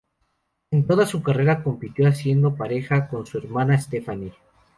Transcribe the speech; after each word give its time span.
En 0.71 0.87
toda 0.87 1.05
su 1.05 1.21
carrera 1.21 1.61
compitió 1.61 2.07
haciendo 2.09 2.55
pareja 2.55 3.07
con 3.07 3.27
su 3.27 3.37
hermana 3.37 3.79
Stefanie. 3.79 4.33